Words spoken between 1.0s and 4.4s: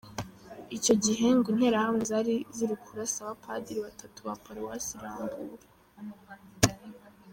gihe, ngo interahamwe zari ziri kurasa abapadiri batatu ba